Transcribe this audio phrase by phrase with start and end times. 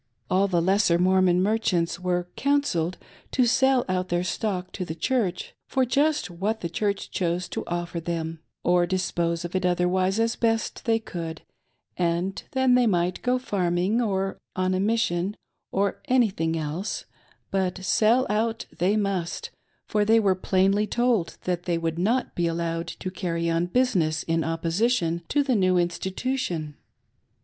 [0.31, 2.97] All the lesser Mormon Merchants were" counselled"
[3.33, 7.63] to sell out their stock to the Church, for just what the Church chose to
[7.67, 11.43] offer them, or dispose of it otherwise as best they could,
[11.97, 15.37] and then they might go farming, or on mission,
[15.71, 17.05] or anything else—
[17.51, 19.51] but sell out they must,
[19.85, 24.23] for they were plainly told that they would not be allowed to carry on business
[24.23, 26.59] in opposition to the new Institution.
[26.61, 26.77] ,6CJ4 SEEKiNG AFTER A' SIGN